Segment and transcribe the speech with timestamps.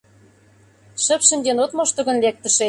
[1.03, 2.59] —Шып шинчен от мошто гын, лек тышеч!